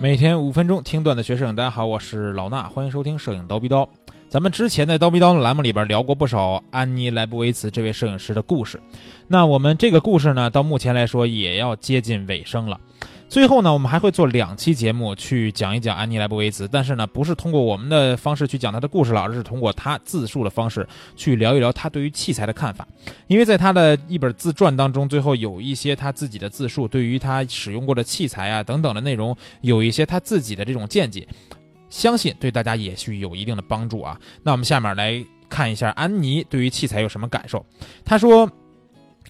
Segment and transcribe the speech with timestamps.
[0.00, 3.88] 每天五分钟听段子学摄影，大家好，我是老衲，欢迎收听摄影刀逼刀。
[4.28, 8.80] 咱们之前在刀逼刀的栏目里边聊过不少安妮莱布维茨这位摄影师的故事，
[9.28, 12.78] 那我们这个故事呢，到目前来说也要接近尾声了。
[13.34, 22.86] 最后呢，我们还会做两期节目去讲一讲安妮莱布维茨，但是呢，不是通过我们的方式去讲她的故事了，而是通过她自述的方式去聊一聊她对于器材的看法。
[23.26, 31.26] 因为在她的一本自传当中，最后有一些她自己的自述，对于她使用过的器材啊等等的内容，有一些她自己的这种见解，
[31.90, 34.16] 相信对大家也许有一定的帮助啊。
[34.44, 37.66] 那我们下面来看一下安妮对于器材有什么感受。
[38.04, 38.48] 她说，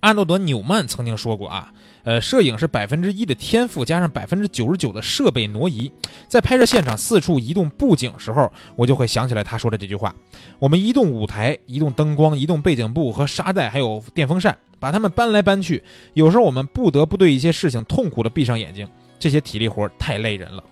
[0.00, 1.72] 阿诺德纽曼曾经说过啊。
[2.04, 5.90] 呃，摄影是百分之一的天赋，加上百分之九十九的设备挪移。
[6.28, 10.14] 在拍摄现场四处移动布景时候，我就会想起来他说的这句话：
[10.58, 15.82] 我们移动舞台、移动灯光、移动背景布和沙袋，还有电风扇，把它们搬来搬去。
[16.12, 18.86] 有时候我们不得不对一些事情痛苦地闭上眼睛，
[19.18, 20.62] 这些体力活太累人了。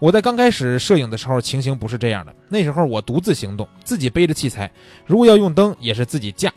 [0.00, 2.34] 我在刚开始摄影的时候，情形不是这样的。
[2.48, 4.68] 那时候我独自行动，自己背着器材，
[5.06, 6.52] 如果要用灯，也是自己架。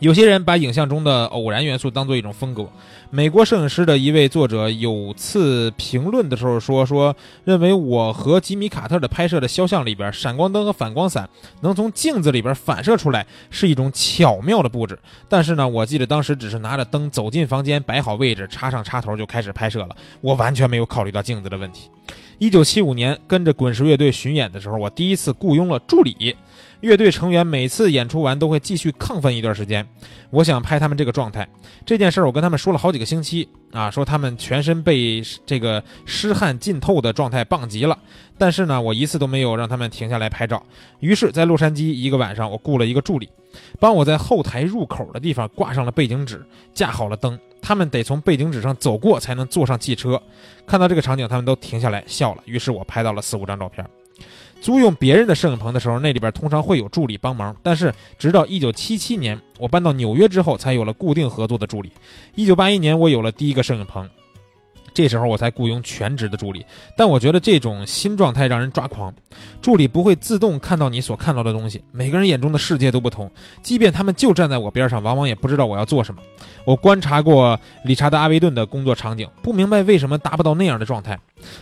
[0.00, 2.66] 有些人把影像中的偶然元素当做一种风格。
[3.10, 11.28] 美国摄影师的一位作者有次评论的时候说：“说认为我和吉米·卡特的拍摄的肖像里边，闪光灯和反光伞
[11.60, 14.98] 能从镜子里边反射出来，是一种巧妙的布置。
[15.28, 21.90] 但是呢，我记得当时只是拿着灯走进房间，摆好位置，插上插头就开始拍摄了，我完全没有考虑到镜子的问题。”
[22.38, 26.34] 一九七五年跟着滚石乐队巡演的时候，我第一次雇佣了助理。
[26.80, 29.86] 乐队成员每次演出完都会继续亢奋一段时间。
[30.30, 31.46] 我想拍他们这个状态。
[31.84, 37.98] 这件事儿我跟他们说了好几个星期啊，说他们全身被这个湿汗浸透的状态棒极了。
[38.38, 40.62] 但是呢，我一次都没有让他们停下来拍照。
[41.00, 43.28] 于是，在洛杉矶一个晚上，我雇了一个助理，
[43.78, 46.42] 帮我在后台入口的地方挂上了背景纸，
[46.72, 47.38] 架好了灯。
[47.60, 50.20] 他们得从背景纸上走过才能坐上汽车。
[50.66, 52.42] 看到这个场景，他们都停下来笑了。
[52.46, 53.86] 于是我拍到了四五张照片。
[54.60, 57.56] 租用别人的摄影棚的时候，那里边通常会有助理帮忙。
[57.62, 61.90] 但是，直到1977年我搬到纽约之后，才有了固定合作的助理。
[62.36, 64.08] 1981年，我有了第一个摄影棚。
[64.92, 66.64] 这时候我才雇佣全职的助理，
[66.96, 69.12] 但我觉得这种新状态让人抓狂。
[69.62, 73.30] 助理不会自动看到你所看到的东西，每个人眼中的世界都不同，
[73.62, 76.20] 即便他们就站在我边上，往往也不知道我要做什么。
[76.64, 81.18] 我观察过理查德·阿维顿的工作场景，不明白为什么达不到那样的状态。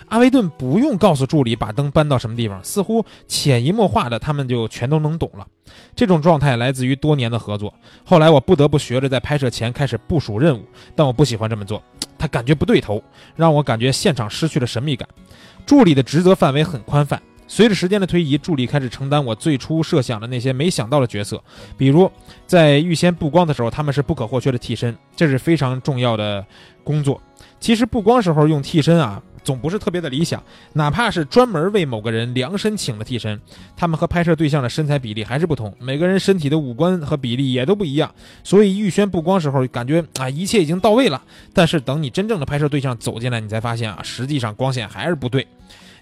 [0.08, 5.46] 阿维顿不用告诉助理把灯搬到什么地方，似乎潜移默化的他们就全都能懂了。
[5.94, 7.72] 这种状态来自于多年的合作。
[8.04, 10.62] 后来我不得不学着在拍摄前开始部署任务，
[10.96, 11.82] 但我不喜欢这么做。
[12.18, 13.02] 他感觉不对头，
[13.36, 15.08] 让我感觉现场失去了神秘感。
[15.64, 21.42] 助理的职责范围很宽泛，随着时间的推移，助理开始承担我最初设想的那些没想到的角色，
[21.76, 22.10] 比如
[22.46, 26.44] 在预先布光的时候，他们是不可或缺的替身，这是非常重要的
[26.82, 27.20] 工作。
[27.60, 29.22] 其实布光时候用替身啊。
[29.42, 33.40] 总不是特别的理想，哪怕是专门为某个人量身请的替身，
[33.76, 38.12] 他们和拍摄对象的身材比例还是不同，每个人身体的五官和比例也都不一样，
[38.42, 41.22] 所以预先布光时候感觉啊一切已经到位了，
[41.52, 45.46] 但是等你真正的拍摄对象走进来，你才发现啊实际上光线还是不对。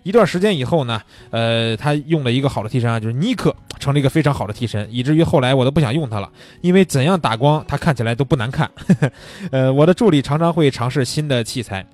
[0.02, 6.30] 一段时间以后呢，呃，他用了一个好的替身啊，就是尼克，成了一个非常好的替身，以至于后来我都不想用他了，
[6.60, 8.70] 因为怎样打光他看起来都不难看。
[9.50, 11.84] 呃，我的助理常常会尝试新的器材。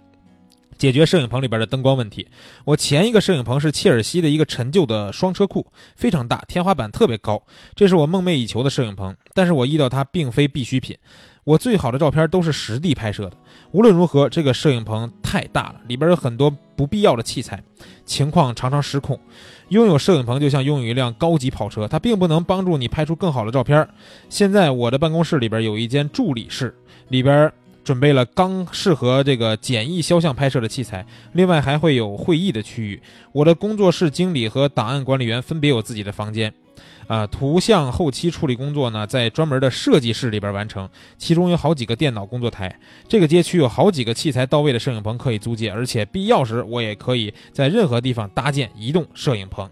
[0.83, 2.27] 解决摄影棚里边的灯光问题。
[2.65, 7.41] 我前一个摄影棚是切尔西的一个陈旧的双车库，非常大，天花板特别高，
[7.77, 9.15] 这是我梦寐以求的摄影棚。
[9.33, 10.99] 但是我遇到它并非必需品。
[11.45, 13.37] 我最好的照片都是实地拍摄的。
[13.71, 17.63] 无论如何，这个摄影棚太大了，里边有很多不必要的器材，
[18.05, 19.17] 情况常常失控。
[19.69, 23.89] 拥有摄影棚就像拥有一辆高级跑车，它并不能帮助你拍出更好的照片。
[24.29, 26.77] 现在我的办公室里边有一间助理室，
[27.07, 27.53] 里边。
[27.85, 33.03] 准备了刚适合这个简易肖像拍摄的器材，另外还会有会议的区域。
[33.33, 36.53] 我的工作室经理和档案管理员分别有自己的房间，
[37.07, 40.89] 啊，图像后期处理工作呢在专门的设计室里边完成，
[41.19, 42.79] 其中有好几个电脑工作台。
[43.09, 49.69] 这个街区有好几个器材到位的摄影棚可以租借，而且必要时我也可以在任何地方搭建移动摄影棚。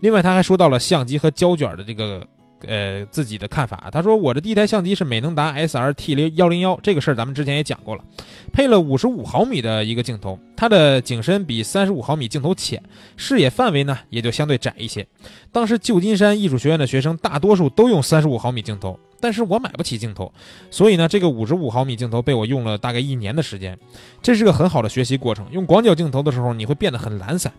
[0.00, 2.26] 另外，他还说到了相机和胶卷的这个。
[2.66, 8.04] 呃，自己的看法，他说我的第一台相机是美能达 S R T 零幺零幺，这个事儿咱们之前也讲过了，
[8.52, 12.82] 配了五十五毫米的一个镜头，它的景深比三十五毫米镜头浅，
[13.16, 15.06] 视野范围呢也就相对窄一些。
[15.52, 20.30] 当时旧金山艺术学院的学生大多数都用三十五毫米镜头，但是我买不起镜头，
[20.70, 23.78] 所以呢，这个五十五毫米镜头被我用了大概一年的时间，
[24.20, 25.46] 这是个很好的学习过程。
[25.50, 27.50] 用广角镜头的时候，你会变得很懒散。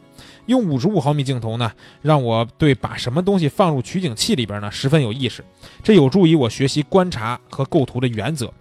[0.45, 1.71] 用五十五毫米镜头呢，
[2.03, 5.43] 让我对把什么东西放入取景器里边呢十分有意识，
[5.81, 8.53] 这有助于我学习观察和构图的原则。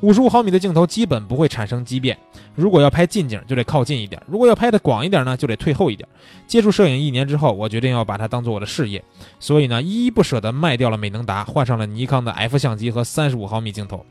[0.00, 2.16] 五十五毫米的镜头基本不会产生畸变。
[2.54, 6.08] 如果要拍近景，就得靠近一点；如果要拍的广一点呢，就得退后一点。
[6.46, 9.02] 接触摄影一年之后，我决定要把它当做我的事业，
[9.40, 14.04] 所以呢，依依不舍地卖掉了美能达，换上了尼康的 F 相机和三十五毫米镜头。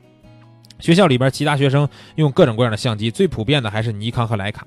[0.79, 4.65] 学校里边其他学生用各种各样的相机，最普遍的还是尼康和莱卡。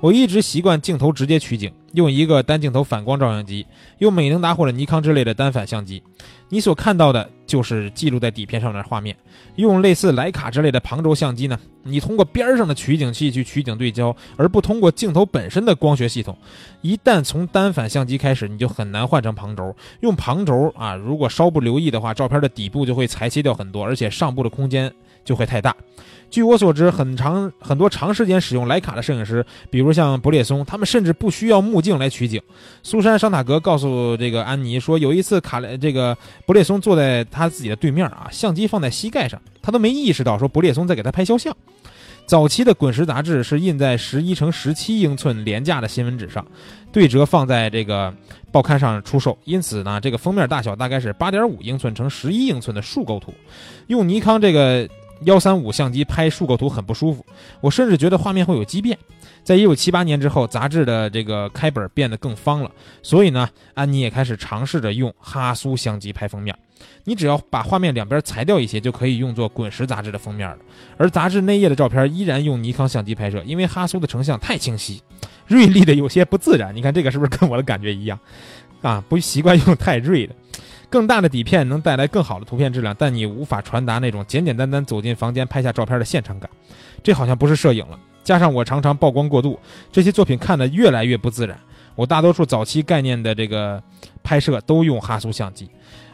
[0.00, 3.66] 我一直习惯镜头直接取景，用一个单镜头反光照相机，
[3.98, 6.00] 用美能达或者尼康之类的单反相机。
[6.48, 9.16] 你所看到的就是记录在底片上的画面。
[9.56, 16.38] 用类似莱卡之类的旁轴相机呢，你通过边上的取景器去取景对焦，而不通过镜头本身的光学系统。
[16.80, 19.74] 一旦从单反相机开始，你就很难换成旁轴。
[20.00, 24.92] 用旁轴啊，如果稍不留意的话，照片的底部就会裁切掉很多，而且上部的空间。
[25.28, 25.76] 就会太大。
[26.30, 32.40] 据我所知，很长很多长时间使用徕卡的摄影师，比如像博列松，他们甚至不需要目镜来取景。
[32.82, 36.16] 苏珊·桑塔格告诉这个安妮说，有一次卡雷这个
[36.46, 41.54] 博列松坐在他自己的对面啊，相机放在膝盖上，他都没意识到说博列松在给他拍肖像。
[42.26, 46.46] 早期的滚石杂志是印在十一乘十七英寸廉价的新闻纸上，
[46.92, 48.14] 对折放在这个
[48.52, 53.32] 报刊上出售，因此呢，这个封面大小大概是八点五英寸乘十一英寸的竖构图。
[53.86, 54.86] 用尼康这个。
[55.22, 57.24] 幺三五相机拍竖构图很不舒服，
[57.60, 58.96] 我甚至觉得画面会有畸变。
[59.42, 62.70] 在一九七八年之后，杂志的这个开本变得更方了，
[63.02, 66.54] 所以呢，安妮也开始尝试着用哈苏相机拍封面。
[67.04, 70.58] 你只要把画面两边裁掉一些，就可以用作滚石杂志的封面了。
[70.96, 75.02] 而杂志内页的照片依然用尼康相机拍摄，因为哈苏的成像太清晰，
[75.46, 76.74] 锐利的有些不自然。
[76.76, 78.18] 你看这个是不是跟我的感觉一样？
[78.82, 80.34] 啊，不习惯用太锐的。
[80.90, 86.48] 更大的底片能带来更好的图片质量，但你无法传达那种简简单单走进房间拍下照片的现场感。
[87.02, 87.98] 这好像不是摄影了。
[88.24, 89.58] 加上我常常曝光过度，
[89.90, 91.58] 这些作品看得越来越不自然。
[91.94, 93.82] 我大多数早期概念的这个
[94.22, 95.68] 拍摄都用哈苏相机。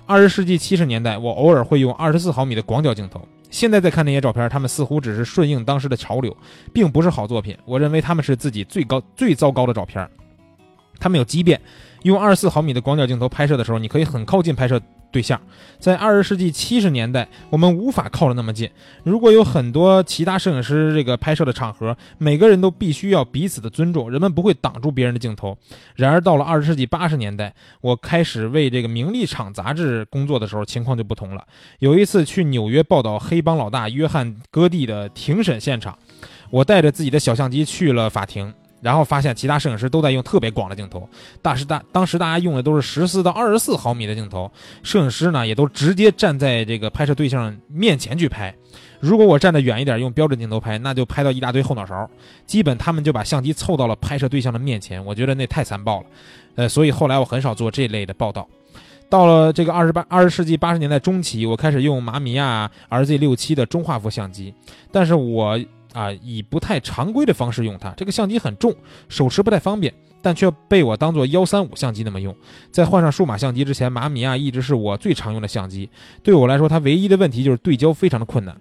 [0.06, 3.20] 二十世纪七十年代，我偶尔会用二十四毫米的广角镜头。
[3.50, 6.36] 现在再看那些照片，他们似乎只是顺应当时的潮流，
[6.72, 7.56] 并不是好作品。
[7.64, 10.08] 我认为他们是自己最高最糟糕的照片。
[10.98, 11.60] 他们有畸变。
[12.02, 14.78] 用二十四毫米的广角镜头拍摄的时候，你可以很靠近拍摄
[15.10, 15.40] 对象。
[15.78, 18.68] 在二十世纪七十年代，我们无法靠得那么近。
[19.04, 25.56] 如果有很多其他摄影师这个拍摄的场合，每个人都必须要彼此的尊重，人们不会挡住别人的镜头。
[25.94, 31.42] 然而到了二十世纪八十年代，我开始为这个名利场杂志工作的时候，情况就不同了。
[31.78, 35.98] 有一次去纽约报道黑帮老大约翰·戈蒂的庭审现场，
[36.50, 38.52] 我带着自己的小相机去了法庭。
[38.84, 41.08] 然后发现其他摄影师都在用特别广的镜头，
[41.40, 44.52] 大时大当时大家用的都是十四到二十四毫米的镜头，
[44.82, 48.54] 摄影师呢也都直接站在这个拍摄对象面前去拍。
[49.00, 52.06] 如果我站得远一点，用标准镜头拍，那就拍到一大堆后脑勺，
[52.46, 56.06] 基本他们就把相机凑到了拍摄对象的面前，我觉得那太残暴了。
[56.56, 58.46] 呃，所以后来我很少做这类的报道。
[59.08, 64.52] 到了这个二十八二十世纪八十年代中期，我开始用马米亚 RZ 六七的中画幅相机，
[64.92, 65.58] 但是我。
[65.94, 68.74] 啊，以不太常规的方式用它，这个相机很重，
[69.08, 72.34] 手持不太方便，但却被我当做幺三五相机那么用。
[72.72, 75.88] 在换上数码相机之前，马米亚一直是我最常用的相机。
[76.22, 78.54] 对我来说，它唯一的问题就是对焦非常的困难。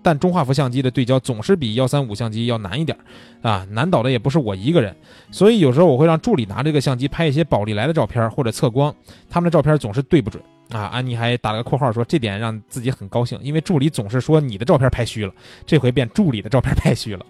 [0.00, 2.96] 但中画幅相机的对焦总是比幺三五相机要难一点，
[3.42, 4.94] 啊，难倒的也不是我一个人。
[5.30, 8.94] 所以有时候我会让助理拿这个相机拍一些宝丽来的照片或者测光，
[9.28, 10.42] 他们的照片总是对不准。
[10.70, 15.32] 啊，安妮还打了个括号说，这点让自己很高兴，因为助理总是说你的照片拍虚了，
[15.66, 17.24] 这回变助理的照片拍虚了。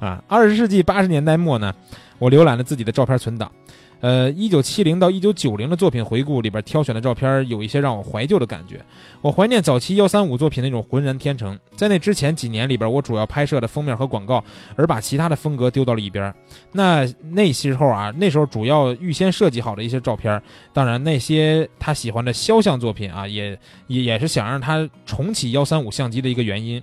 [0.00, 1.74] 啊，二十世纪八十年代末呢，
[2.18, 3.50] 我浏览了自己的照片存档。
[4.04, 8.78] 呃，一九七零到一九九零的作品回顾里边挑选的照片，有一些让我怀旧的感觉。
[9.22, 11.58] 我怀念早期幺三五作品那种浑然天成。
[11.74, 14.44] 在那之前几年里边，我主要拍摄的封面和广告，
[14.76, 16.34] 而把其他的风格丢到了一边。
[16.70, 20.38] 那那时候啊，那时候主要预先设计好的一些照片，
[20.74, 26.82] 当然那些他喜欢的肖像作品啊，也也也是想让他重启幺三五相机的一个原因。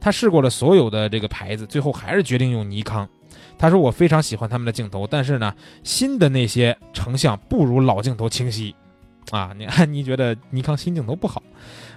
[0.00, 3.06] 他试过了所有的这个牌子，最后还是决定用尼康。
[3.62, 5.54] 他说：“我非常喜欢他们的镜头，但是呢，
[5.84, 8.74] 新的那些成像不如老镜头清晰，
[9.30, 11.40] 啊，你 你觉得尼康新镜头不好？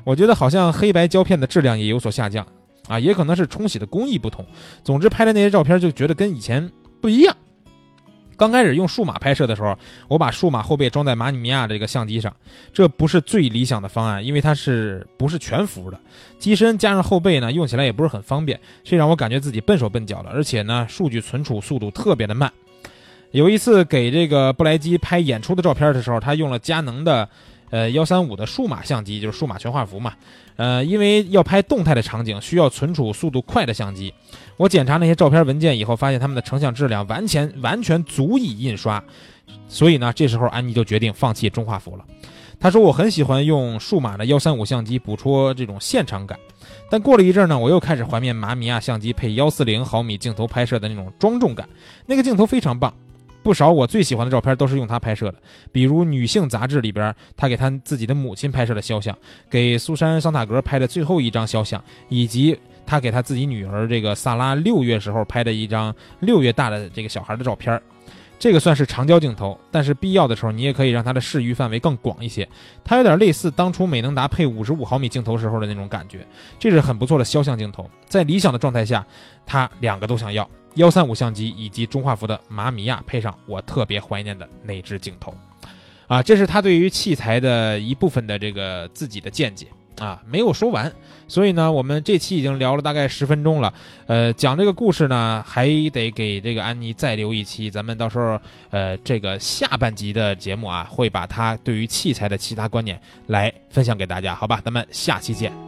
[0.03, 2.45] 我觉得好像黑白胶片的质量也有所下降，
[2.87, 4.45] 啊，也可能是冲洗的工艺不同。
[4.83, 7.35] 总之，拍的那些照片就觉得跟以前不一样。”
[8.37, 9.77] 刚开始用数码拍摄的时候，
[10.07, 12.35] 我把数码后背装在马尼米亚这个相机上，
[12.73, 15.99] 这不是最理想的方案，因为它是不是全幅的，
[16.37, 22.51] 机身加上后背呢，用起来也不是很方便，这让我感觉自己笨手笨脚的，而且呢，数据存储速度特别的慢。
[23.31, 27.27] 有一次给这个布莱基拍演出的照片的时候，他用了佳能的。
[27.75, 30.13] 呃，幺三五的数码相机就是数码全画幅嘛，
[30.55, 34.13] 呃，因为要拍动态的场景，需要存储速度快的相机。
[34.55, 39.03] 我检查那些照片文件以后，发现他们的成像质量完全完全足以印刷，
[39.67, 42.05] 所以呢，这时候安妮就决定放弃中画幅了。
[42.61, 46.39] 他说我很喜欢用数码的幺三五相机捕捉这种现场感，
[46.89, 51.67] 但过了一阵呢，我又开始怀念马米亚相机配幺四零毫米镜头拍摄的那种庄重感，
[52.05, 52.93] 那个镜头非常棒。
[53.45, 55.35] 不少我最喜欢的照片都是用它拍摄的，
[55.71, 59.15] 比如女性杂志里边他给他自己的母亲拍摄的肖像，
[59.51, 67.79] 给苏珊桑塔格拍的最后一张肖像，以及他给他自己女儿这个萨拉六月时候拍的一张六月大的这个小孩的照片。
[68.39, 72.49] 这个算是长焦镜头，但是必要的时候你也可以让它的视域范围更广一些。
[72.83, 76.25] 它有点类似当初美能达配五十五毫米镜头时候的那种感觉，
[76.57, 77.87] 这是很不错的肖像镜头。
[78.07, 79.05] 在理想的状态下，
[79.45, 80.49] 它两个都想要。
[80.75, 85.33] 幺三五相机以及中画幅的马米亚配上我特别怀念的那支镜头，
[86.07, 89.67] 啊，这是他对于器材的一部分的这个自己的见解。
[89.97, 90.91] 啊，没有说完，
[91.25, 93.73] 所以呢，我们这期已经聊了大概十分钟了。
[94.07, 97.71] 呃，讲这个故事呢，还得给这个安妮再留一期。
[97.71, 98.37] 咱们到时候，
[98.71, 104.59] 呃，这个下半集的节目啊，会把他对于器材的其他观点来分享给大家，好吧？
[104.65, 105.64] 咱们下期见。